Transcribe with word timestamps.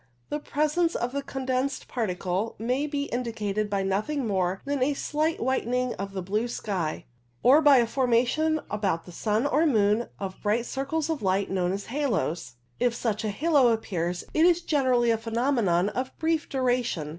The 0.29 0.39
presence 0.39 0.95
of 0.95 1.11
the 1.11 1.21
condensed 1.21 1.87
particles 1.87 2.55
may 2.57 2.87
be 2.87 3.03
indi 3.03 3.31
cated 3.31 3.69
by 3.69 3.83
nothing 3.83 4.25
more 4.25 4.59
than 4.65 4.81
a 4.81 4.95
slight 4.95 5.39
whitening 5.39 5.93
of 5.93 6.13
the 6.13 6.23
blue 6.23 6.47
sky, 6.47 7.05
or 7.43 7.61
by 7.61 7.81
the 7.81 7.85
formation 7.85 8.61
about 8.71 9.05
the 9.05 9.11
sun 9.11 9.45
or 9.45 9.67
moon 9.67 10.09
of 10.19 10.41
bright 10.41 10.65
circles 10.65 11.07
of 11.07 11.21
light 11.21 11.51
known 11.51 11.71
as 11.71 11.85
halos. 11.85 12.55
If 12.79 12.95
such 12.95 13.23
a 13.23 13.29
halo 13.29 13.67
appears, 13.71 14.23
it 14.33 14.47
is 14.47 14.61
generally 14.63 15.11
a 15.11 15.19
phenomenon 15.19 15.89
of 15.89 16.17
brief 16.17 16.49
duration. 16.49 17.09